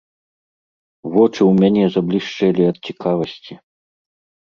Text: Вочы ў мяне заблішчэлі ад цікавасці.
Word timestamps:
Вочы 1.11 1.37
ў 1.45 1.51
мяне 1.61 1.85
заблішчэлі 1.99 2.63
ад 2.73 2.77
цікавасці. 2.85 3.53